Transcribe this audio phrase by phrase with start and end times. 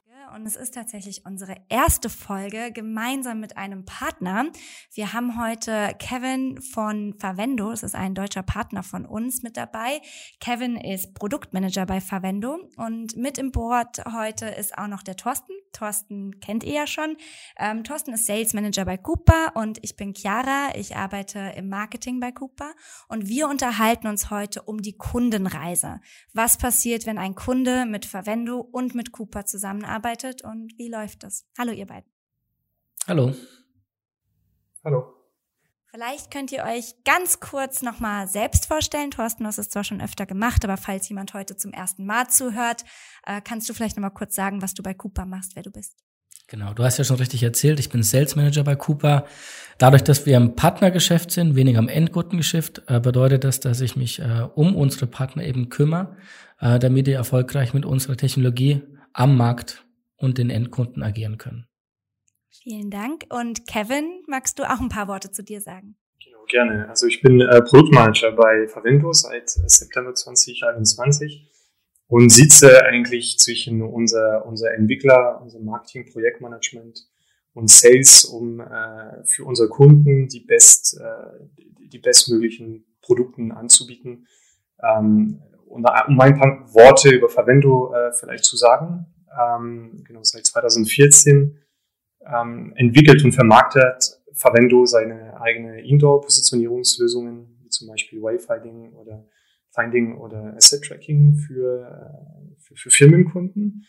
[0.49, 4.47] es ist tatsächlich unsere erste Folge gemeinsam mit einem Partner.
[4.95, 10.01] Wir haben heute Kevin von Favendo, das ist ein deutscher Partner von uns mit dabei.
[10.41, 15.53] Kevin ist Produktmanager bei Favendo und mit im Board heute ist auch noch der Thorsten.
[15.73, 17.17] Thorsten kennt ihr ja schon.
[17.59, 20.71] Ähm, Thorsten ist Sales Manager bei Cooper und ich bin Chiara.
[20.75, 22.73] Ich arbeite im Marketing bei Cooper
[23.09, 26.01] und wir unterhalten uns heute um die Kundenreise.
[26.33, 30.38] Was passiert, wenn ein Kunde mit Favendo und mit Cooper zusammenarbeitet?
[30.39, 31.45] Arbeitet und wie läuft das?
[31.59, 32.11] Hallo, ihr beiden.
[33.07, 33.35] Hallo.
[34.85, 35.15] Hallo.
[35.91, 39.11] Vielleicht könnt ihr euch ganz kurz nochmal selbst vorstellen.
[39.11, 42.29] Thorsten, du hast es zwar schon öfter gemacht, aber falls jemand heute zum ersten Mal
[42.29, 42.85] zuhört,
[43.27, 45.97] äh, kannst du vielleicht nochmal kurz sagen, was du bei Cooper machst, wer du bist.
[46.47, 49.27] Genau, du hast ja schon richtig erzählt, ich bin Sales Manager bei Cooper.
[49.79, 54.19] Dadurch, dass wir im Partnergeschäft sind, weniger am Endkundengeschäft, äh, bedeutet das, dass ich mich
[54.19, 56.17] äh, um unsere Partner eben kümmere,
[56.61, 59.85] damit die erfolgreich mit unserer Technologie am Markt
[60.19, 61.67] und den Endkunden agieren können.
[62.51, 63.25] Vielen Dank.
[63.31, 65.97] Und Kevin, magst du auch ein paar Worte zu dir sagen?
[66.23, 66.89] Genau, gerne.
[66.89, 71.49] Also ich bin äh, Produktmanager bei Favento seit äh, September 2021
[72.09, 77.07] und sitze eigentlich zwischen unser, unser Entwickler, unser Marketing, Projektmanagement
[77.53, 81.47] und Sales, um äh, für unsere Kunden die best, äh,
[81.93, 84.27] die bestmöglichen Produkten anzubieten.
[84.83, 89.07] Ähm, und um ein paar Worte über Favento äh, vielleicht zu sagen
[89.37, 91.59] ähm, genau seit 2014
[92.27, 99.27] ähm, entwickelt und vermarktet Favendo seine eigene Indoor-Positionierungslösungen, wie zum Beispiel Wayfinding oder
[99.75, 103.87] Finding oder Asset Tracking für, äh, für, für Firmenkunden.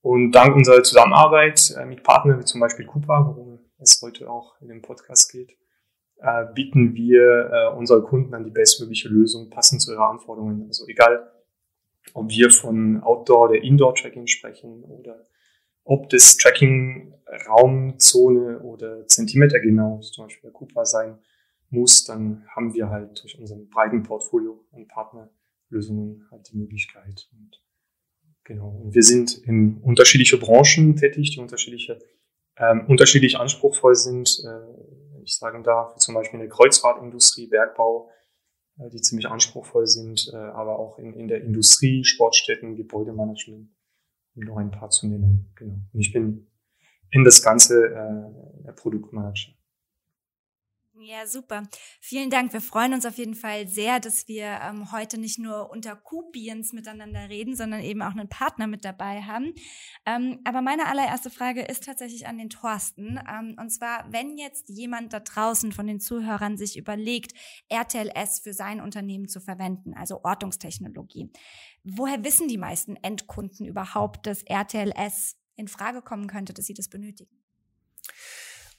[0.00, 4.60] Und dank unserer Zusammenarbeit äh, mit Partnern wie zum Beispiel Coupa, worum es heute auch
[4.60, 5.56] in dem Podcast geht,
[6.18, 10.66] äh, bieten wir äh, unsere Kunden an die bestmögliche Lösung passend zu ihren Anforderungen.
[10.66, 11.31] Also egal,
[12.14, 15.24] ob wir von Outdoor- oder Indoor-Tracking sprechen oder
[15.84, 17.14] ob das Tracking
[17.48, 21.18] Raumzone oder Zentimeter genau, zum Beispiel der Cooper sein
[21.70, 27.28] muss, dann haben wir halt durch unseren breiten Portfolio an Partnerlösungen halt die Möglichkeit.
[27.32, 27.60] Und
[28.44, 28.68] genau.
[28.68, 31.98] Und wir sind in unterschiedliche Branchen tätig, die unterschiedliche,
[32.58, 34.44] ähm, unterschiedlich anspruchsvoll sind.
[34.46, 38.10] Äh, ich sagen darf, zum Beispiel in der Kreuzfahrtindustrie, Bergbau,
[38.76, 43.70] die ziemlich anspruchsvoll sind, äh, aber auch in, in der Industrie, Sportstätten, Gebäudemanagement,
[44.34, 45.52] um noch ein paar zu nennen.
[45.56, 45.74] Genau.
[45.92, 46.46] Und ich bin
[47.10, 47.88] in das Ganze
[48.66, 49.52] äh, Produktmanager.
[50.94, 51.62] Ja, super.
[52.00, 52.52] Vielen Dank.
[52.52, 56.74] Wir freuen uns auf jeden Fall sehr, dass wir ähm, heute nicht nur unter Kupiens
[56.74, 59.54] miteinander reden, sondern eben auch einen Partner mit dabei haben.
[60.04, 63.18] Ähm, aber meine allererste Frage ist tatsächlich an den Thorsten.
[63.26, 67.32] Ähm, und zwar, wenn jetzt jemand da draußen von den Zuhörern sich überlegt,
[67.70, 71.32] RTLS für sein Unternehmen zu verwenden, also Ortungstechnologie,
[71.84, 76.88] woher wissen die meisten Endkunden überhaupt, dass RTLS in Frage kommen könnte, dass sie das
[76.88, 77.41] benötigen?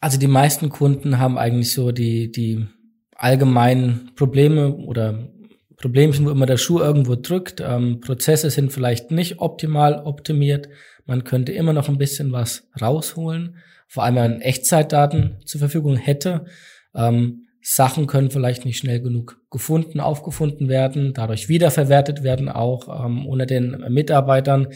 [0.03, 2.67] Also die meisten Kunden haben eigentlich so die, die
[3.15, 5.29] allgemeinen Probleme oder
[5.77, 7.61] Problemchen, wo immer der Schuh irgendwo drückt.
[7.61, 10.67] Ähm, Prozesse sind vielleicht nicht optimal optimiert.
[11.05, 13.55] Man könnte immer noch ein bisschen was rausholen.
[13.87, 16.47] Vor allem, wenn man Echtzeitdaten zur Verfügung hätte.
[16.93, 23.25] Ähm, Sachen können vielleicht nicht schnell genug gefunden, aufgefunden werden, dadurch wiederverwertet werden auch ähm,
[23.25, 24.67] unter den Mitarbeitern.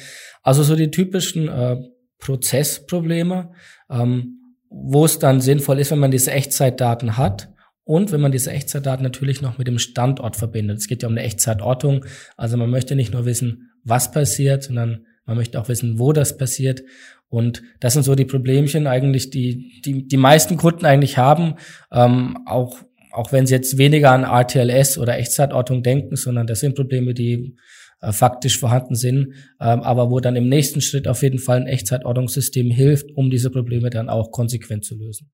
[0.41, 1.75] Also so die typischen äh,
[2.17, 3.51] Prozessprobleme.
[3.89, 4.35] Ähm,
[4.69, 7.49] wo es dann sinnvoll ist, wenn man diese Echtzeitdaten hat
[7.83, 10.79] und wenn man diese Echtzeitdaten natürlich noch mit dem Standort verbindet.
[10.79, 12.05] Es geht ja um eine Echtzeitortung.
[12.35, 16.37] Also man möchte nicht nur wissen, was passiert, sondern man möchte auch wissen, wo das
[16.37, 16.83] passiert.
[17.29, 21.55] Und das sind so die Problemchen eigentlich, die die, die meisten Kunden eigentlich haben,
[21.91, 26.75] ähm, auch auch wenn sie jetzt weniger an RTLS oder Echtzeitortung denken, sondern das sind
[26.75, 27.55] Probleme, die
[28.01, 31.67] äh, faktisch vorhanden sind, ähm, aber wo dann im nächsten Schritt auf jeden Fall ein
[31.67, 35.31] Echtzeitordnungssystem hilft, um diese Probleme dann auch konsequent zu lösen.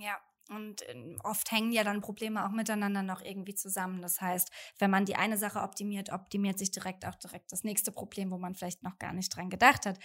[0.00, 0.18] Ja,
[0.50, 4.02] und ähm, oft hängen ja dann Probleme auch miteinander noch irgendwie zusammen.
[4.02, 7.90] Das heißt, wenn man die eine Sache optimiert, optimiert sich direkt auch direkt das nächste
[7.90, 9.98] Problem, wo man vielleicht noch gar nicht dran gedacht hat.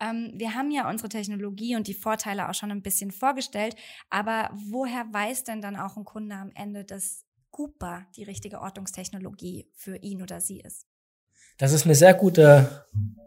[0.00, 3.76] Ähm, wir haben ja unsere Technologie und die Vorteile auch schon ein bisschen vorgestellt,
[4.08, 9.68] aber woher weiß denn dann auch ein Kunde am Ende, dass Cooper die richtige Ortungstechnologie
[9.74, 10.89] für ihn oder sie ist?
[11.60, 12.68] Das ist eine sehr gute,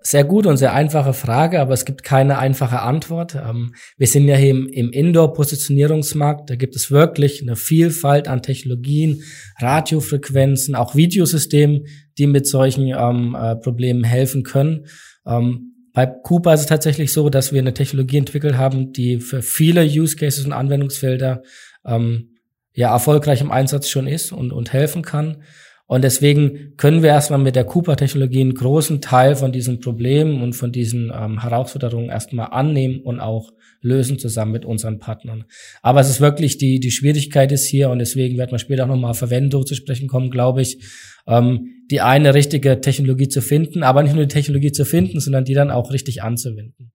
[0.02, 3.36] sehr gute und sehr einfache Frage, aber es gibt keine einfache Antwort.
[3.36, 6.50] Ähm, wir sind ja hier im, Indoor-Positionierungsmarkt.
[6.50, 9.22] Da gibt es wirklich eine Vielfalt an Technologien,
[9.60, 11.86] Radiofrequenzen, auch Videosystemen,
[12.18, 14.88] die mit solchen ähm, äh, Problemen helfen können.
[15.28, 19.44] Ähm, bei Cooper ist es tatsächlich so, dass wir eine Technologie entwickelt haben, die für
[19.44, 21.44] viele Use Cases und Anwendungsfelder
[21.86, 22.40] ähm,
[22.74, 25.44] ja erfolgreich im Einsatz schon ist und, und helfen kann.
[25.86, 30.54] Und deswegen können wir erstmal mit der Cooper-Technologie einen großen Teil von diesen Problemen und
[30.54, 33.52] von diesen ähm, Herausforderungen erstmal annehmen und auch
[33.82, 35.44] lösen zusammen mit unseren Partnern.
[35.82, 38.88] Aber es ist wirklich die, die Schwierigkeit ist hier und deswegen wird man später auch
[38.88, 40.82] nochmal auf Verwendung zu sprechen kommen, glaube ich,
[41.28, 45.44] ähm, die eine richtige Technologie zu finden, aber nicht nur die Technologie zu finden, sondern
[45.44, 46.94] die dann auch richtig anzuwenden.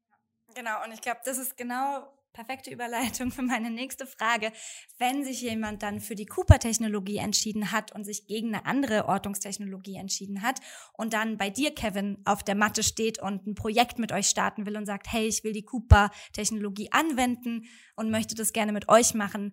[0.54, 2.04] Genau, und ich glaube, das ist genau
[2.38, 4.52] perfekte Überleitung für meine nächste Frage.
[4.98, 9.96] Wenn sich jemand dann für die Cooper-Technologie entschieden hat und sich gegen eine andere Ortungstechnologie
[9.96, 10.60] entschieden hat
[10.92, 14.66] und dann bei dir, Kevin, auf der Matte steht und ein Projekt mit euch starten
[14.66, 17.64] will und sagt, hey, ich will die Cooper-Technologie anwenden
[17.96, 19.52] und möchte das gerne mit euch machen,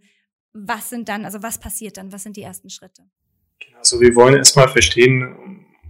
[0.53, 2.11] was sind dann, also was passiert dann?
[2.11, 3.01] Was sind die ersten Schritte?
[3.65, 5.35] Genau, also wir wollen erstmal verstehen,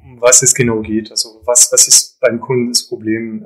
[0.02, 1.12] um was es genau geht.
[1.12, 3.46] Also was, was ist beim Kunden das Problem?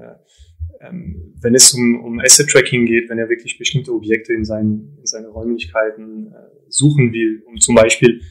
[0.79, 4.97] Äh, ähm, wenn es um, um Asset-Tracking geht, wenn er wirklich bestimmte Objekte in, seinen,
[4.99, 8.21] in seine Räumlichkeiten äh, suchen will, um zum Beispiel,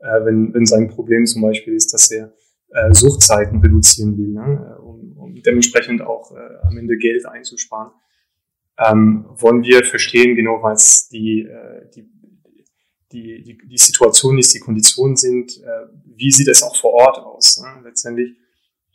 [0.00, 2.34] äh, wenn, wenn sein Problem zum Beispiel ist, dass er
[2.70, 7.92] äh, Suchtzeiten reduzieren will, ne, äh, um, um dementsprechend auch äh, am Ende Geld einzusparen,
[8.78, 12.08] ähm, wollen wir verstehen genau, was die, äh, die,
[13.12, 17.18] die, die, die Situation ist, die Konditionen sind, äh, wie sieht es auch vor Ort
[17.18, 18.36] aus, ne, letztendlich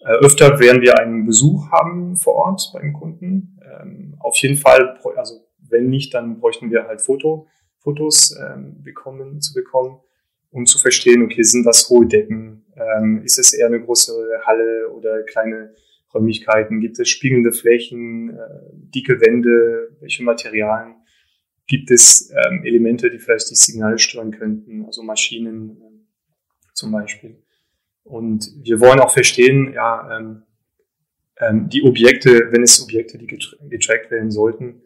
[0.06, 3.60] öfter werden wir einen Besuch haben vor Ort beim Kunden.
[3.64, 7.48] Ähm, auf jeden Fall, also wenn nicht, dann bräuchten wir halt Foto,
[7.80, 10.00] Fotos ähm, bekommen, zu bekommen,
[10.52, 12.66] um zu verstehen, okay, sind das hohe Decken?
[12.76, 15.74] Ähm, ist es eher eine größere Halle oder kleine
[16.14, 16.80] Räumlichkeiten?
[16.80, 19.96] Gibt es spiegelnde Flächen, äh, dicke Wände?
[20.00, 20.96] Welche Materialien?
[21.68, 27.42] Gibt es ähm, Elemente, die vielleicht die Signale stören könnten, also Maschinen äh, zum Beispiel?
[28.04, 30.44] Und wir wollen auch verstehen, ja, ähm,
[31.40, 34.82] ähm, die Objekte, wenn es Objekte, die getrackt werden sollten,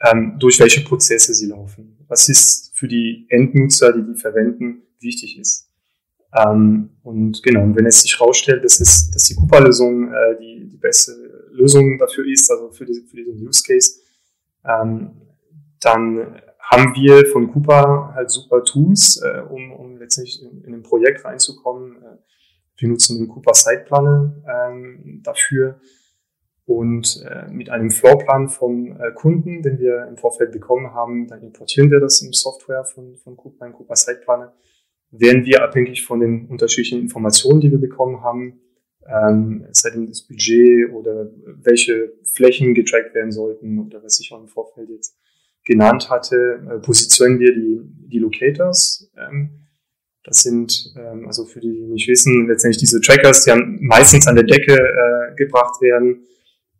[0.00, 1.96] ähm, durch welche Prozesse sie laufen.
[2.08, 5.68] Was ist für die Endnutzer, die die verwenden, wichtig ist.
[6.34, 10.68] Ähm, und genau, und wenn es sich herausstellt, dass, es, dass die Cooper-Lösung äh, die,
[10.68, 11.12] die beste
[11.52, 14.00] Lösung dafür ist, also für, diese, für diesen Use Case,
[14.64, 15.10] ähm,
[15.80, 20.82] dann haben wir von Cooper halt super Tools, äh, um, um letztendlich in, in ein
[20.82, 22.16] Projekt reinzukommen, äh,
[22.78, 25.80] wir nutzen den Cooper Site ähm, dafür
[26.64, 31.42] und äh, mit einem Floorplan vom äh, Kunden, den wir im Vorfeld bekommen haben, dann
[31.42, 34.20] importieren wir das in Software von, von Cooper, in Cooper Site
[35.10, 38.60] werden wir abhängig von den unterschiedlichen Informationen, die wir bekommen haben,
[39.06, 41.30] ähm, seitdem das Budget oder
[41.62, 45.16] welche Flächen getrackt werden sollten oder was ich auch im Vorfeld jetzt
[45.64, 49.67] genannt hatte, äh, positionieren wir die, die Locators ähm,
[50.24, 54.34] das sind, ähm, also für die, die nicht wissen, letztendlich diese Trackers, die meistens an
[54.34, 56.26] der Decke äh, gebracht werden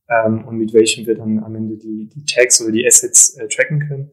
[0.09, 3.49] ähm, und mit welchen wir dann am Ende die, die Tags oder die Assets äh,
[3.49, 4.11] tracken können.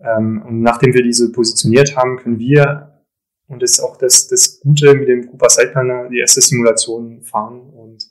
[0.00, 3.02] Ähm, und nachdem wir diese positioniert haben, können wir,
[3.46, 7.60] und das ist auch das, das Gute mit dem Cooper Sideplaner, die erste Simulation fahren
[7.70, 8.04] und,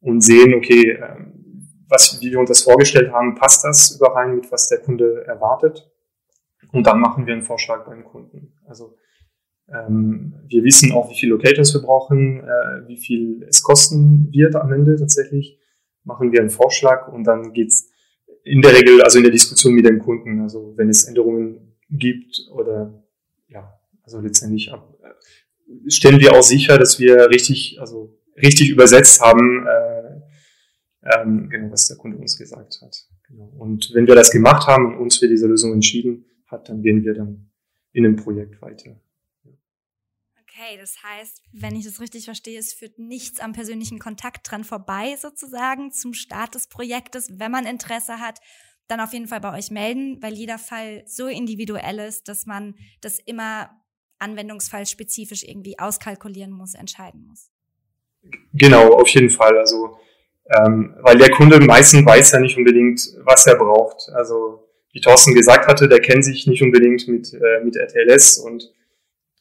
[0.00, 1.42] und sehen, okay, ähm,
[1.88, 5.90] was, wie wir uns das vorgestellt haben, passt das überein mit was der Kunde erwartet.
[6.72, 8.54] Und dann machen wir einen Vorschlag beim Kunden.
[8.64, 8.96] Also
[9.72, 14.72] wir wissen auch, wie viele Locators wir brauchen, äh, wie viel es kosten wird am
[14.72, 15.58] Ende tatsächlich.
[16.04, 17.90] Machen wir einen Vorschlag und dann geht's
[18.44, 22.48] in der Regel, also in der Diskussion mit dem Kunden, also wenn es Änderungen gibt
[22.52, 23.02] oder
[23.48, 29.20] ja, also letztendlich ab, äh, stellen wir auch sicher, dass wir richtig, also richtig übersetzt
[29.20, 30.02] haben, äh,
[31.14, 32.96] ähm, genau, was der Kunde uns gesagt hat.
[33.28, 33.52] Genau.
[33.58, 37.04] Und wenn wir das gemacht haben und uns für diese Lösung entschieden hat, dann gehen
[37.04, 37.50] wir dann
[37.92, 39.00] in dem Projekt weiter.
[40.54, 44.64] Okay, das heißt, wenn ich das richtig verstehe, es führt nichts am persönlichen Kontakt dran
[44.64, 47.28] vorbei, sozusagen, zum Start des Projektes.
[47.38, 48.38] Wenn man Interesse hat,
[48.86, 52.74] dann auf jeden Fall bei euch melden, weil jeder Fall so individuell ist, dass man
[53.00, 53.70] das immer
[54.18, 57.50] anwendungsfallspezifisch irgendwie auskalkulieren muss, entscheiden muss.
[58.52, 59.56] Genau, auf jeden Fall.
[59.58, 59.96] Also,
[60.54, 64.10] ähm, weil der Kunde meistens weiß ja nicht unbedingt, was er braucht.
[64.10, 68.70] Also, wie Thorsten gesagt hatte, der kennt sich nicht unbedingt mit, äh, mit RTLS und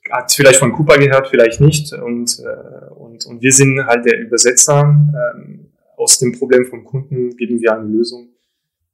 [0.10, 1.93] hat vielleicht von Cooper gehört, vielleicht nicht.
[1.93, 4.81] Und, äh, und, und wir sind halt der Übersetzer.
[4.81, 8.29] Ähm, aus dem Problem vom Kunden geben wir eine Lösung.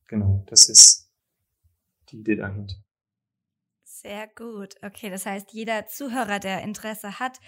[0.08, 1.10] Genau, das ist
[2.10, 2.76] die Idee dahinter.
[3.84, 4.76] Sehr gut.
[4.82, 7.40] Okay, das heißt, jeder Zuhörer, der Interesse hat,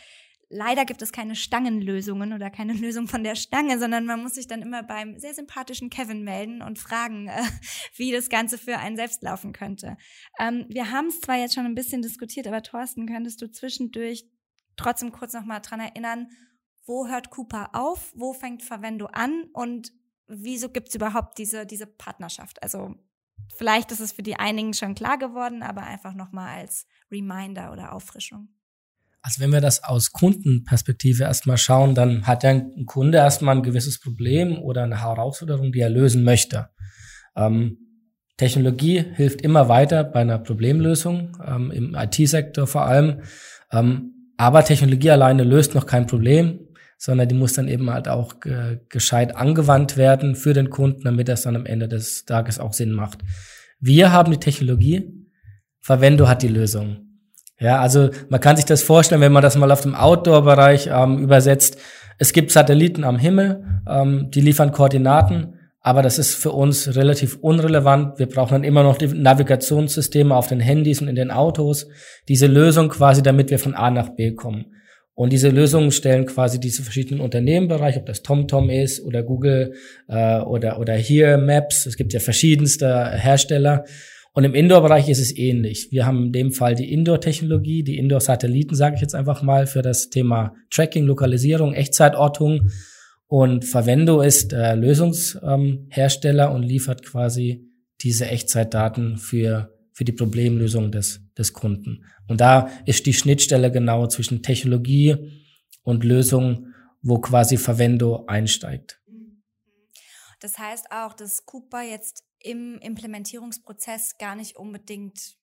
[0.50, 4.48] leider gibt es keine Stangenlösungen oder keine Lösung von der Stange, sondern man muss sich
[4.48, 7.42] dann immer beim sehr sympathischen Kevin melden und fragen, äh,
[7.96, 9.98] wie das Ganze für einen selbst laufen könnte.
[10.40, 14.26] Ähm, wir haben es zwar jetzt schon ein bisschen diskutiert, aber Thorsten, könntest du zwischendurch
[14.76, 16.28] trotzdem kurz nochmal dran erinnern,
[16.86, 19.92] wo hört Cooper auf, wo fängt Verwendo an und
[20.28, 22.64] wieso gibt es überhaupt diese, diese Partnerschaft?
[22.64, 22.96] Also
[23.56, 27.94] vielleicht ist es für die einigen schon klar geworden, aber einfach nochmal als Reminder oder
[27.94, 28.50] Auffrischung.
[29.22, 33.64] Also wenn wir das aus Kundenperspektive erstmal schauen, dann hat ja ein Kunde erstmal ein
[33.64, 36.70] gewisses Problem oder eine Herausforderung, die er lösen möchte.
[37.36, 37.78] Ähm,
[38.38, 43.22] Technologie hilft immer weiter bei einer Problemlösung, ähm, im IT-Sektor vor allem.
[43.72, 46.62] Ähm, aber Technologie alleine löst noch kein Problem,
[46.98, 51.28] sondern die muss dann eben halt auch äh, gescheit angewandt werden für den Kunden, damit
[51.28, 53.20] das dann am Ende des Tages auch Sinn macht.
[53.82, 55.14] Wir haben die Technologie,
[55.82, 57.09] Verwendo hat die Lösung.
[57.60, 61.20] Ja, also man kann sich das vorstellen, wenn man das mal auf dem Outdoor-Bereich ähm,
[61.20, 61.78] übersetzt.
[62.18, 67.38] Es gibt Satelliten am Himmel, ähm, die liefern Koordinaten, aber das ist für uns relativ
[67.42, 68.20] unrelevant.
[68.20, 71.88] Wir brauchen dann immer noch die Navigationssysteme auf den Handys und in den Autos.
[72.28, 74.74] Diese Lösung quasi, damit wir von A nach B kommen.
[75.14, 79.74] Und diese Lösungen stellen quasi diese verschiedenen Unternehmenbereiche, ob das TomTom ist oder Google
[80.08, 81.86] äh, oder oder hier Maps.
[81.86, 83.84] Es gibt ja verschiedenste Hersteller.
[84.34, 85.88] Und im Indoor-Bereich ist es ähnlich.
[85.92, 89.82] Wir haben in dem Fall die Indoor-Technologie, die Indoor-Satelliten, sage ich jetzt einfach mal, für
[89.82, 92.70] das Thema Tracking, Lokalisierung, Echtzeitortung.
[93.28, 97.68] Und Verwendo ist äh, Lösungshersteller ähm, und liefert quasi
[98.02, 102.06] diese Echtzeitdaten für, für die Problemlösung des, des Kunden.
[102.28, 105.16] Und da ist die Schnittstelle genau zwischen Technologie
[105.84, 106.68] und Lösung,
[107.02, 109.00] wo quasi Verwendo einsteigt.
[110.40, 115.38] Das heißt auch, dass Cooper jetzt im Implementierungsprozess gar nicht unbedingt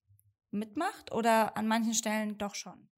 [0.50, 2.88] mitmacht oder an manchen Stellen doch schon?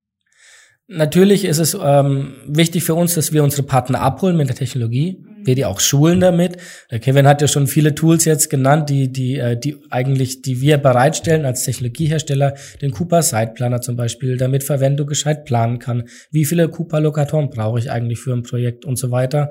[0.90, 5.18] Natürlich ist es ähm, wichtig für uns, dass wir unsere Partner abholen mit der Technologie,
[5.20, 5.46] mhm.
[5.46, 6.56] wir die auch schulen damit.
[6.90, 10.62] Der Kevin hat ja schon viele Tools jetzt genannt, die die äh, die eigentlich die
[10.62, 16.08] wir bereitstellen als Technologiehersteller, den Cooper Siteplaner zum Beispiel, damit Verwendung gescheit planen kann.
[16.30, 19.50] Wie viele Cooper Lokatoren brauche ich eigentlich für ein Projekt und so weiter.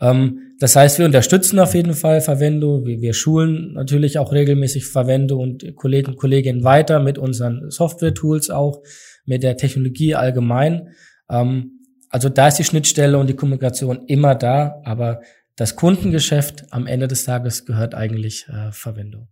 [0.00, 2.86] Ähm, das heißt, wir unterstützen auf jeden Fall Verwendo.
[2.86, 8.50] Wir, wir schulen natürlich auch regelmäßig Verwendo und Kollegen und Kolleginnen weiter mit unseren Software-Tools
[8.50, 8.80] auch
[9.24, 10.90] mit der Technologie allgemein.
[11.28, 15.22] Ähm, also da ist die Schnittstelle und die Kommunikation immer da, aber
[15.56, 19.26] das Kundengeschäft am Ende des Tages gehört eigentlich äh, Verwendung.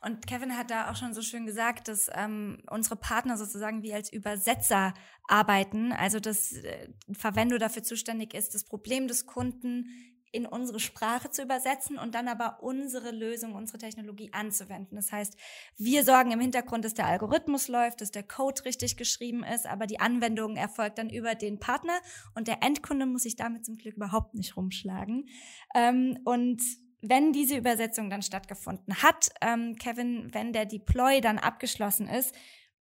[0.00, 3.94] Und Kevin hat da auch schon so schön gesagt, dass ähm, unsere Partner sozusagen wie
[3.94, 4.94] als Übersetzer
[5.26, 9.86] arbeiten, also dass äh, Verwendo dafür zuständig ist, das Problem des Kunden
[10.32, 14.96] in unsere Sprache zu übersetzen und dann aber unsere Lösung, unsere Technologie anzuwenden.
[14.96, 15.36] Das heißt,
[15.76, 19.86] wir sorgen im Hintergrund, dass der Algorithmus läuft, dass der Code richtig geschrieben ist, aber
[19.86, 21.98] die Anwendung erfolgt dann über den Partner
[22.34, 25.28] und der Endkunde muss sich damit zum Glück überhaupt nicht rumschlagen.
[25.74, 26.62] Ähm, und
[27.00, 32.34] wenn diese Übersetzung dann stattgefunden hat, ähm, Kevin, wenn der Deploy dann abgeschlossen ist,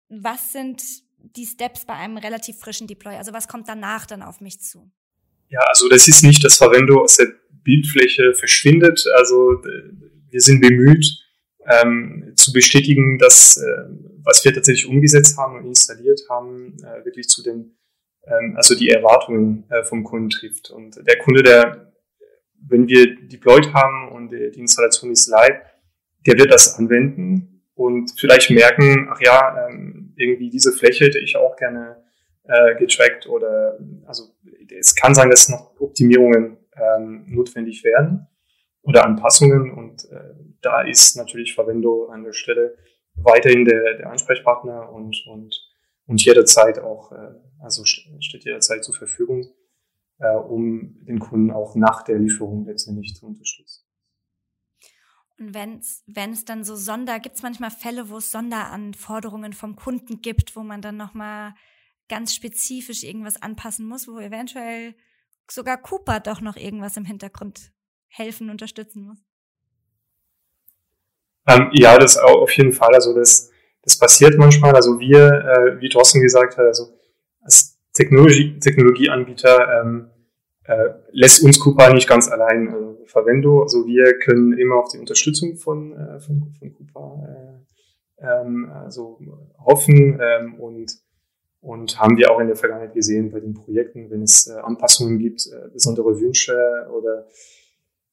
[0.08, 0.82] was sind
[1.18, 3.16] die Steps bei einem relativ frischen Deploy?
[3.16, 4.90] Also was kommt danach dann auf mich zu?
[5.48, 7.28] Ja, also das ist nicht, dass Verwendo aus der
[7.62, 9.04] Bildfläche verschwindet.
[9.16, 9.62] Also
[10.30, 11.06] wir sind bemüht,
[11.66, 13.84] ähm, zu bestätigen, dass äh,
[14.24, 17.76] was wir tatsächlich umgesetzt haben und installiert haben, äh, wirklich zu den,
[18.26, 20.70] ähm, also die Erwartungen äh, vom Kunden trifft.
[20.70, 21.91] Und der Kunde, der,
[22.68, 25.60] wenn wir deployed haben und die, Installation ist live,
[26.26, 31.36] der wird das anwenden und vielleicht merken, ach ja, ähm, irgendwie diese Fläche hätte ich
[31.36, 32.02] auch gerne
[32.44, 34.34] äh, getrackt oder also
[34.78, 38.26] es kann sein, dass noch Optimierungen ähm, notwendig werden
[38.82, 42.76] oder Anpassungen und äh, da ist natürlich Verwendo an der Stelle
[43.14, 45.54] weiterhin der, der Ansprechpartner und, und,
[46.06, 49.52] und jederzeit auch, äh, also steht jederzeit zur Verfügung,
[50.18, 53.84] äh, um den Kunden auch nach der Lieferung letztendlich zu unterstützen.
[55.38, 60.20] Und wenn es dann so Sonder, gibt es manchmal Fälle, wo es Sonderanforderungen vom Kunden
[60.20, 61.54] gibt, wo man dann nochmal
[62.08, 64.94] ganz spezifisch irgendwas anpassen muss, wo eventuell
[65.50, 67.72] sogar Cooper doch noch irgendwas im Hintergrund
[68.08, 69.18] helfen, unterstützen muss.
[71.48, 72.94] Ähm, ja, das auf jeden Fall.
[72.94, 73.50] Also das,
[73.82, 74.74] das passiert manchmal.
[74.74, 76.92] Also wir, äh, wie Thorsten gesagt hat, also
[77.40, 80.10] als Technologie, Technologieanbieter ähm,
[80.64, 83.62] äh, lässt uns Cooper nicht ganz allein also Verwendo.
[83.62, 87.62] Also wir können immer auf die Unterstützung von, äh, von, von Cooper
[88.18, 89.18] äh, ähm, also
[89.58, 91.02] hoffen ähm, und
[91.62, 95.20] und haben wir auch in der Vergangenheit gesehen bei den Projekten, wenn es äh, Anpassungen
[95.20, 97.28] gibt, äh, besondere Wünsche oder,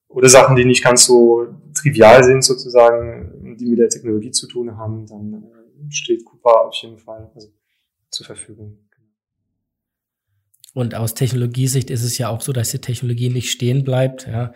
[0.07, 4.77] oder Sachen, die nicht ganz so trivial sind sozusagen, die mit der Technologie zu tun
[4.77, 7.48] haben, dann äh, steht Cooper auf jeden Fall also,
[8.12, 8.88] zur Verfügung.
[10.73, 14.27] Und aus Technologiesicht ist es ja auch so, dass die Technologie nicht stehen bleibt.
[14.27, 14.53] Ja.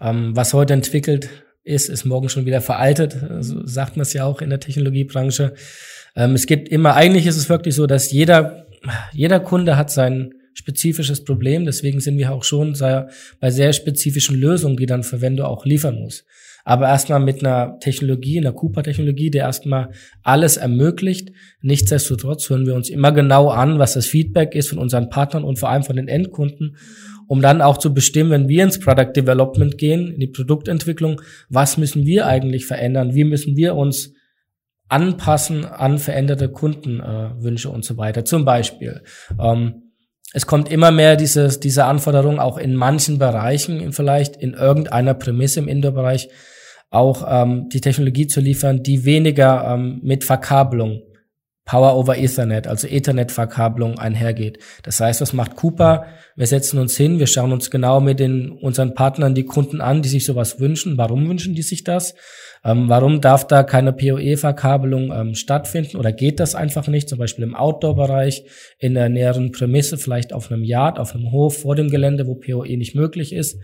[0.00, 1.30] Ähm, was heute entwickelt
[1.62, 3.16] ist, ist morgen schon wieder veraltet.
[3.40, 5.54] So sagt man es ja auch in der Technologiebranche.
[6.14, 8.66] Ähm, es gibt immer, eigentlich ist es wirklich so, dass jeder,
[9.12, 11.64] jeder Kunde hat sein spezifisches Problem.
[11.64, 13.08] Deswegen sind wir auch schon sehr,
[13.40, 16.24] bei sehr spezifischen Lösungen, die dann Verwender auch liefern muss
[16.64, 19.90] aber erstmal mit einer Technologie, einer Cooper-Technologie, der erstmal
[20.22, 21.30] alles ermöglicht.
[21.60, 25.58] Nichtsdestotrotz hören wir uns immer genau an, was das Feedback ist von unseren Partnern und
[25.58, 26.76] vor allem von den Endkunden,
[27.28, 31.20] um dann auch zu bestimmen, wenn wir ins Product Development gehen, in die Produktentwicklung,
[31.50, 34.14] was müssen wir eigentlich verändern, wie müssen wir uns
[34.88, 38.24] anpassen an veränderte Kundenwünsche äh, und so weiter.
[38.24, 39.02] Zum Beispiel,
[39.38, 39.83] ähm,
[40.34, 45.60] es kommt immer mehr dieses, diese Anforderung auch in manchen Bereichen, vielleicht in irgendeiner Prämisse
[45.60, 46.28] im Indoor-Bereich,
[46.90, 51.02] auch ähm, die Technologie zu liefern, die weniger ähm, mit Verkabelung,
[51.64, 54.58] Power over Ethernet, also Ethernet-Verkabelung einhergeht.
[54.82, 56.06] Das heißt, was macht Cooper?
[56.34, 60.02] Wir setzen uns hin, wir schauen uns genau mit den, unseren Partnern die Kunden an,
[60.02, 60.98] die sich sowas wünschen.
[60.98, 62.16] Warum wünschen die sich das?
[62.64, 67.08] Ähm, warum darf da keine PoE-Verkabelung ähm, stattfinden oder geht das einfach nicht?
[67.08, 68.44] Zum Beispiel im Outdoor-Bereich,
[68.78, 72.36] in der näheren Prämisse, vielleicht auf einem Yard, auf einem Hof vor dem Gelände, wo
[72.36, 73.60] PoE nicht möglich ist.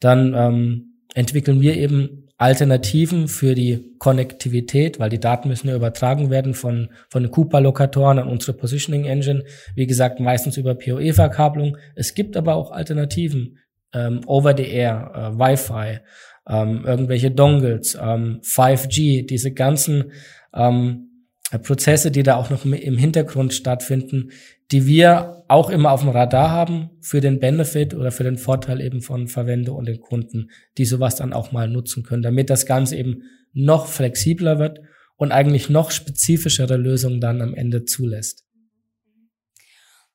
[0.00, 6.30] Dann ähm, entwickeln wir eben Alternativen für die Konnektivität, weil die Daten müssen ja übertragen
[6.30, 9.44] werden von, von den Cooper-Lokatoren an unsere Positioning Engine.
[9.74, 11.78] Wie gesagt, meistens über PoE-Verkabelung.
[11.94, 13.58] Es gibt aber auch Alternativen,
[13.94, 16.00] ähm, over the air, äh, Wi-Fi,
[16.48, 20.12] ähm, irgendwelche Dongles, ähm, 5G, diese ganzen
[20.54, 21.26] ähm,
[21.62, 24.30] Prozesse, die da auch noch im Hintergrund stattfinden,
[24.72, 28.80] die wir auch immer auf dem Radar haben für den Benefit oder für den Vorteil
[28.80, 32.66] eben von Verwender und den Kunden, die sowas dann auch mal nutzen können, damit das
[32.66, 33.22] Ganze eben
[33.52, 34.80] noch flexibler wird
[35.16, 38.44] und eigentlich noch spezifischere Lösungen dann am Ende zulässt.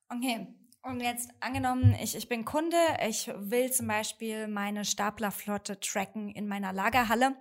[0.09, 0.47] Okay.
[0.83, 6.47] Und jetzt angenommen, ich, ich bin Kunde, ich will zum Beispiel meine Staplerflotte tracken in
[6.47, 7.35] meiner Lagerhalle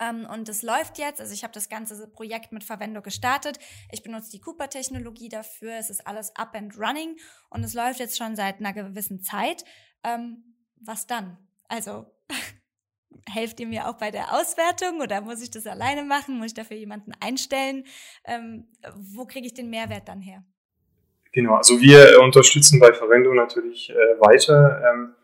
[0.00, 3.58] ähm, und es läuft jetzt, also ich habe das ganze Projekt mit Verwendung gestartet.
[3.90, 5.74] Ich benutze die Cooper-Technologie dafür.
[5.74, 7.16] Es ist alles up and running
[7.50, 9.64] und es läuft jetzt schon seit einer gewissen Zeit.
[10.02, 11.38] Ähm, was dann?
[11.68, 12.06] Also
[13.28, 16.38] helft ihr mir auch bei der Auswertung oder muss ich das alleine machen?
[16.38, 17.84] Muss ich dafür jemanden einstellen?
[18.24, 20.44] Ähm, wo kriege ich den Mehrwert dann her?
[21.34, 24.80] Genau, also wir unterstützen bei Verwendung natürlich äh, weiter.
[24.88, 25.14] Ähm,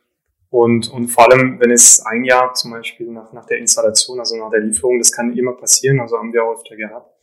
[0.49, 4.37] und, und vor allem, wenn es ein Jahr zum Beispiel nach, nach der Installation, also
[4.37, 7.15] nach der Lieferung, das kann immer passieren, also haben wir auch öfter gehabt,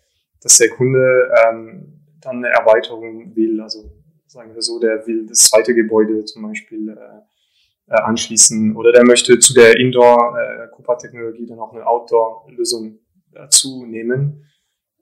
[0.42, 3.92] dass der Kunde ähm, dann eine Erweiterung will, also
[4.26, 9.06] sagen wir so, der will das zweite Gebäude zum Beispiel äh, äh, anschließen oder der
[9.06, 13.00] möchte zu der Indoor-Cooper-Technologie äh, dann auch eine Outdoor-Lösung
[13.34, 14.46] dazu nehmen.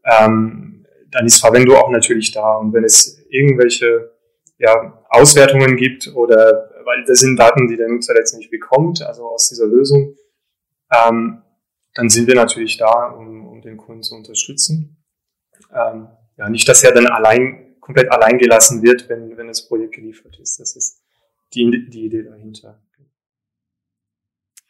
[0.04, 0.85] Ähm,
[1.16, 4.12] dann ist Verwendung auch natürlich da und wenn es irgendwelche
[4.58, 9.48] ja, Auswertungen gibt oder weil das sind Daten, die der Nutzer letztendlich bekommt, also aus
[9.50, 10.16] dieser Lösung,
[10.92, 11.42] ähm,
[11.94, 15.04] dann sind wir natürlich da, um, um den Kunden zu unterstützen.
[15.74, 19.96] Ähm, ja, nicht, dass er dann allein, komplett allein gelassen wird, wenn, wenn das Projekt
[19.96, 20.60] geliefert ist.
[20.60, 21.02] Das ist
[21.54, 22.82] die, die Idee dahinter.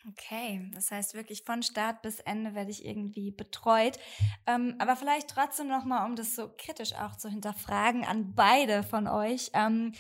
[0.08, 3.98] Okay, das heißt wirklich von Start bis Ende werde ich irgendwie betreut.
[4.46, 9.08] Ähm, aber vielleicht trotzdem nochmal, um das so kritisch auch zu hinterfragen an beide von
[9.08, 9.50] euch.
[9.54, 9.94] Ähm,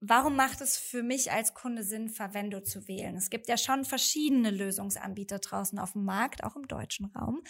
[0.00, 3.16] Warum macht es für mich als Kunde Sinn, Verwendo zu wählen?
[3.16, 7.42] Es gibt ja schon verschiedene Lösungsanbieter draußen auf dem Markt, auch im deutschen Raum.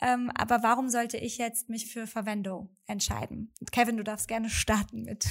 [0.00, 3.52] Ähm, aber warum sollte ich jetzt mich für Verwendo entscheiden?
[3.72, 5.26] Kevin, du darfst gerne starten mit,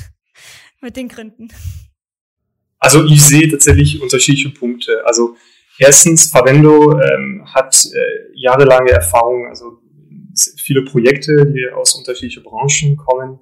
[0.81, 1.47] mit den Gründen.
[2.77, 5.01] Also ich sehe tatsächlich unterschiedliche Punkte.
[5.05, 5.37] Also
[5.79, 9.79] erstens, Verwendo ähm, hat äh, jahrelange Erfahrung, also
[10.57, 13.39] viele Projekte, die aus unterschiedlichen Branchen kommen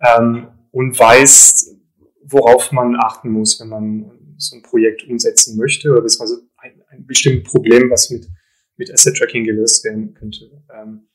[0.00, 1.76] ähm, und weiß,
[2.22, 7.06] worauf man achten muss, wenn man so ein Projekt umsetzen möchte oder beziehungsweise ein, ein
[7.06, 8.28] bestimmtes Problem, was mit,
[8.76, 10.50] mit Asset Tracking gelöst werden könnte.
[10.74, 11.08] Ähm,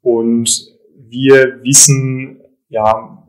[0.00, 0.78] und
[1.08, 3.26] wir wissen, ja,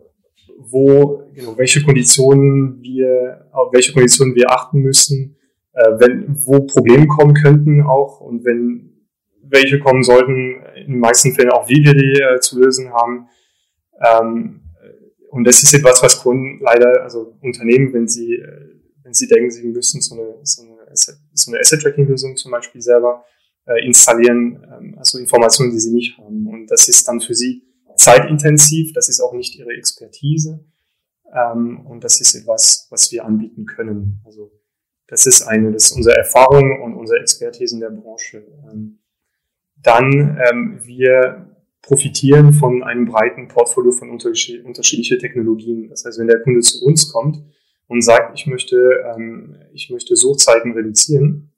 [0.57, 5.37] wo, genau, welche Konditionen wir, auf welche Konditionen wir achten müssen,
[5.73, 8.91] äh, wenn, wo Probleme kommen könnten auch und wenn
[9.43, 13.27] welche kommen sollten, in den meisten Fällen auch wie wir die äh, zu lösen haben.
[14.03, 14.61] Ähm,
[15.29, 19.51] und das ist etwas, was Kunden leider, also Unternehmen, wenn sie, äh, wenn sie denken,
[19.51, 23.25] sie müssen so eine, so eine, so eine Asset-Tracking-Lösung zum Beispiel selber
[23.65, 26.47] äh, installieren, ähm, also Informationen, die sie nicht haben.
[26.47, 27.63] Und das ist dann für sie
[27.95, 30.65] zeitintensiv, das ist auch nicht ihre Expertise.
[31.33, 34.21] Ähm, und das ist etwas, was wir anbieten können.
[34.25, 34.51] Also
[35.11, 38.47] das ist eine, das ist unsere Erfahrung und unsere Expertise in der Branche.
[38.71, 38.99] Ähm,
[39.75, 41.47] dann, ähm, wir
[41.81, 45.89] profitieren von einem breiten Portfolio von unterschiedlichen Technologien.
[45.89, 47.43] Das heißt, wenn der Kunde zu uns kommt
[47.87, 48.77] und sagt, ich möchte,
[49.13, 51.51] ähm, ich möchte Suchzeiten reduzieren,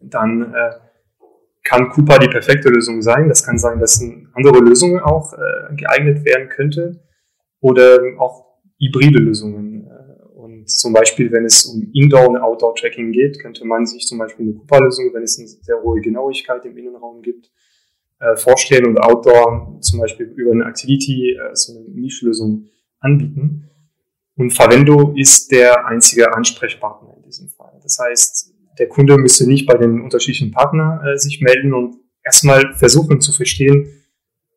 [0.00, 0.70] dann äh,
[1.62, 3.28] kann Coupa die perfekte Lösung sein.
[3.28, 7.04] Das kann sein, dass andere Lösung auch äh, geeignet werden könnte
[7.60, 9.69] oder auch hybride Lösungen.
[10.60, 14.46] Und zum Beispiel, wenn es um Indoor- und Outdoor-Tracking geht, könnte man sich zum Beispiel
[14.46, 17.50] eine Coupa-Lösung, wenn es eine sehr hohe Genauigkeit im Innenraum gibt,
[18.20, 22.66] äh, vorstellen und Outdoor zum Beispiel über eine Activity, äh, so eine Mischlösung
[22.98, 23.70] anbieten.
[24.36, 27.78] Und Favendo ist der einzige Ansprechpartner in diesem Fall.
[27.82, 32.74] Das heißt, der Kunde müsste nicht bei den unterschiedlichen Partnern äh, sich melden und erstmal
[32.74, 33.88] versuchen zu verstehen,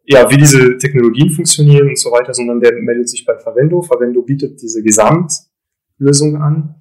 [0.05, 3.81] ja, wie diese Technologien funktionieren und so weiter, sondern der meldet sich bei Favendo.
[3.81, 4.83] Favendo bietet diese
[5.97, 6.75] Gesamtlösung an,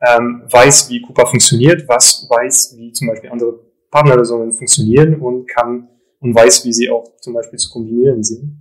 [0.00, 5.88] ähm, weiß, wie Coupa funktioniert, was weiß, wie zum Beispiel andere Partnerlösungen funktionieren und kann
[6.20, 8.60] und weiß, wie sie auch zum Beispiel zu kombinieren sind.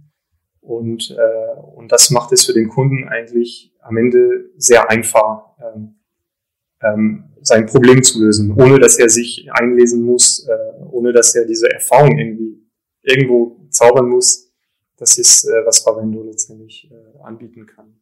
[0.62, 5.96] Und, äh, und das macht es für den Kunden eigentlich am Ende sehr einfach, ähm,
[6.82, 11.46] ähm, sein Problem zu lösen, ohne dass er sich einlesen muss, äh, ohne dass er
[11.46, 12.62] diese Erfahrung irgendwie
[13.02, 14.52] irgendwo zaubern muss.
[14.98, 17.98] Das ist, äh, was Favendo letztendlich äh, anbieten kann.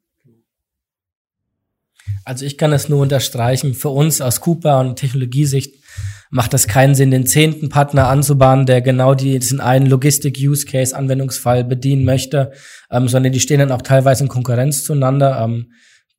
[2.23, 3.73] Also ich kann das nur unterstreichen.
[3.73, 5.75] Für uns aus Cooper und Technologiesicht
[6.29, 12.51] macht das keinen Sinn, den zehnten Partner anzubahnen, der genau diesen einen Logistik-Use-Case-Anwendungsfall bedienen möchte,
[12.91, 15.39] ähm, sondern die stehen dann auch teilweise in Konkurrenz zueinander.
[15.41, 15.71] Ähm,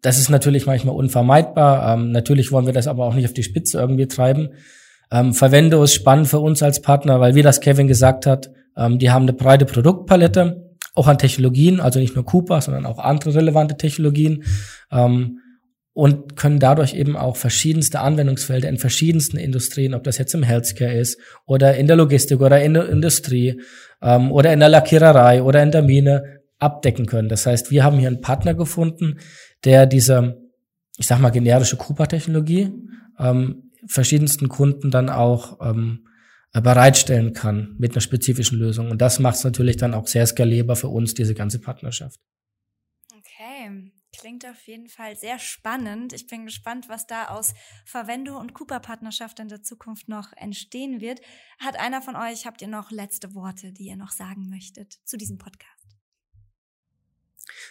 [0.03, 1.95] das ist natürlich manchmal unvermeidbar.
[1.95, 4.51] Ähm, natürlich wollen wir das aber auch nicht auf die Spitze irgendwie treiben.
[5.11, 8.99] Ähm, Verwendo ist spannend für uns als Partner, weil wie das Kevin gesagt hat, ähm,
[8.99, 13.35] die haben eine breite Produktpalette, auch an Technologien, also nicht nur Cooper, sondern auch andere
[13.35, 14.45] relevante Technologien.
[14.91, 15.41] Ähm,
[15.97, 20.93] und können dadurch eben auch verschiedenste Anwendungsfelder in verschiedensten Industrien, ob das jetzt im Healthcare
[20.93, 23.63] ist oder in der Logistik oder in der Industrie
[24.03, 27.31] ähm, oder in der Lackiererei oder in der Mine abdecken können.
[27.31, 29.21] Das heißt, wir haben hier einen Partner gefunden,
[29.65, 30.37] der diese,
[30.99, 32.75] ich sag mal, generische Cooper-Technologie
[33.19, 36.01] ähm, verschiedensten Kunden dann auch ähm,
[36.53, 38.91] bereitstellen kann mit einer spezifischen Lösung.
[38.91, 42.21] Und das macht es natürlich dann auch sehr skalierbar für uns, diese ganze Partnerschaft.
[44.19, 46.13] Klingt auf jeden Fall sehr spannend.
[46.13, 51.21] Ich bin gespannt, was da aus Verwendo und Cooper-Partnerschaft in der Zukunft noch entstehen wird.
[51.59, 55.17] Hat einer von euch, habt ihr noch letzte Worte, die ihr noch sagen möchtet zu
[55.17, 55.76] diesem Podcast?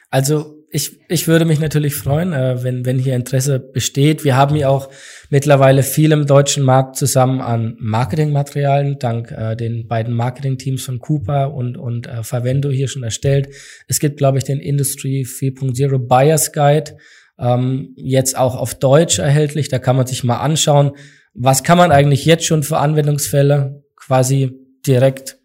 [0.10, 4.26] Also ich, ich würde mich natürlich freuen, äh, wenn, wenn hier Interesse besteht.
[4.26, 4.90] Wir haben ja auch
[5.30, 11.54] mittlerweile viel im deutschen Markt zusammen an Marketingmaterialien, dank äh, den beiden Marketingteams von Cooper
[11.54, 13.48] und, und äh, Favendo hier schon erstellt.
[13.88, 16.98] Es gibt, glaube ich, den Industry 4.0 Buyers Guide,
[17.40, 19.70] ähm, jetzt auch auf Deutsch erhältlich.
[19.70, 20.92] Da kann man sich mal anschauen,
[21.34, 24.52] was kann man eigentlich jetzt schon für Anwendungsfälle quasi
[24.86, 25.38] direkt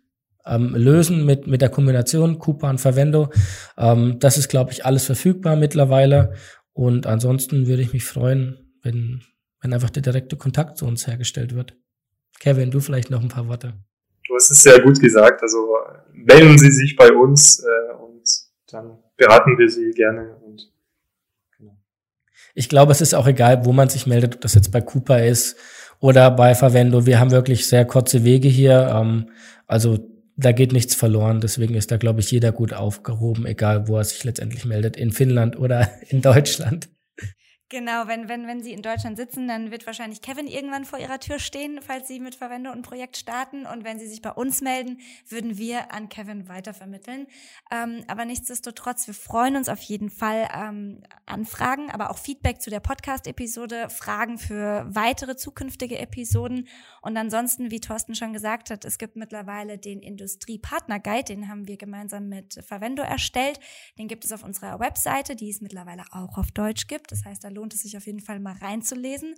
[0.46, 3.31] ähm, lösen mit, mit der Kombination Cooper und Verwendo.
[3.76, 6.35] Ähm, das ist, glaube ich, alles verfügbar mittlerweile.
[6.72, 9.22] Und ansonsten würde ich mich freuen, wenn,
[9.61, 11.76] wenn einfach der direkte Kontakt zu uns hergestellt wird.
[12.38, 13.74] Kevin, du vielleicht noch ein paar Worte.
[14.26, 15.42] Du hast es sehr gut gesagt.
[15.42, 15.76] Also
[16.12, 18.22] melden Sie sich bei uns äh, und
[18.70, 20.37] dann beraten wir Sie gerne.
[20.37, 20.72] Und,
[21.59, 21.76] genau.
[22.55, 25.26] Ich glaube, es ist auch egal, wo man sich meldet, ob das jetzt bei Cooper
[25.26, 25.57] ist
[25.98, 27.05] oder bei Verwendo.
[27.05, 28.88] Wir haben wirklich sehr kurze Wege hier.
[28.94, 29.31] Ähm,
[29.66, 29.98] also
[30.40, 31.40] da geht nichts verloren.
[31.40, 35.12] Deswegen ist da, glaube ich, jeder gut aufgehoben, egal wo er sich letztendlich meldet, in
[35.12, 36.88] Finnland oder in Deutschland.
[37.73, 41.21] Genau, wenn, wenn, wenn Sie in Deutschland sitzen, dann wird wahrscheinlich Kevin irgendwann vor Ihrer
[41.21, 43.65] Tür stehen, falls Sie mit Verwendung ein Projekt starten.
[43.65, 47.29] Und wenn Sie sich bei uns melden, würden wir an Kevin weitervermitteln.
[47.71, 52.71] Ähm, aber nichtsdestotrotz, wir freuen uns auf jeden Fall ähm, Anfragen, aber auch Feedback zu
[52.71, 56.67] der Podcast-Episode, Fragen für weitere zukünftige Episoden.
[57.03, 61.77] Und ansonsten, wie Thorsten schon gesagt hat, es gibt mittlerweile den Industriepartner-Guide, den haben wir
[61.77, 63.61] gemeinsam mit Verwendo erstellt.
[63.97, 67.13] Den gibt es auf unserer Webseite, die es mittlerweile auch auf Deutsch gibt.
[67.13, 69.35] Das heißt, da lohnt es sich auf jeden Fall mal reinzulesen.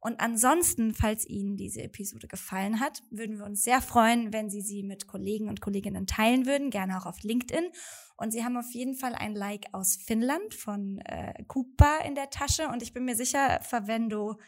[0.00, 4.60] Und ansonsten, falls Ihnen diese Episode gefallen hat, würden wir uns sehr freuen, wenn Sie
[4.60, 7.70] sie mit Kollegen und Kolleginnen teilen würden, gerne auch auf LinkedIn.
[8.16, 12.28] Und Sie haben auf jeden Fall ein Like aus Finnland von äh, Kupa in der
[12.28, 12.68] Tasche.
[12.68, 14.38] Und ich bin mir sicher, Verwendo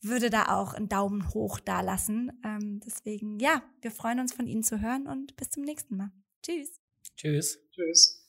[0.00, 2.32] würde da auch einen Daumen hoch dalassen.
[2.44, 6.10] Ähm, deswegen, ja, wir freuen uns von Ihnen zu hören und bis zum nächsten Mal.
[6.42, 6.80] Tschüss.
[7.16, 7.60] Tschüss.
[7.70, 8.23] Tschüss.